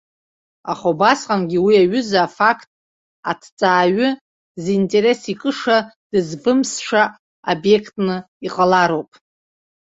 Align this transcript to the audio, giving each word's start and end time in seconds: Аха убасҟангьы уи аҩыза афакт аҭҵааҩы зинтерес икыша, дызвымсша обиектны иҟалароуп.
Аха 0.71 0.87
убасҟангьы 0.91 1.59
уи 1.65 1.73
аҩыза 1.81 2.19
афакт 2.25 2.69
аҭҵааҩы 3.31 4.09
зинтерес 4.63 5.21
икыша, 5.33 5.77
дызвымсша 6.11 7.03
обиектны 7.51 8.15
иҟалароуп. 8.47 9.09